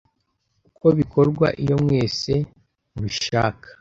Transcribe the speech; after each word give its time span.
Uko 0.67 0.85
bikorwa 0.99 1.47
iyo 1.63 1.75
mwese 1.83 2.33
mubishaka 2.93 3.67